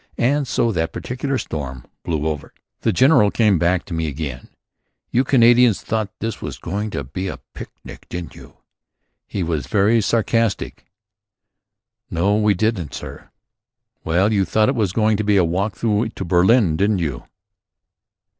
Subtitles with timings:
[0.17, 2.55] And so that particular storm blew over.
[2.79, 4.49] The general came back to me again.
[5.11, 8.57] "You Canadians thought this was going to be a picnic, didn't you?"
[9.27, 10.85] He was very sarcastic.
[12.09, 13.29] "No, we didn't, sir."
[14.03, 17.25] "Well, you thought it was going to be a walk through to Berlin, didn't you?"